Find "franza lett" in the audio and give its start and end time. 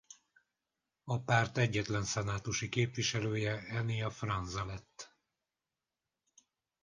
4.09-5.17